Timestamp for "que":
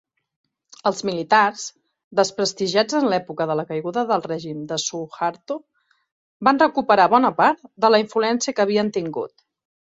8.59-8.69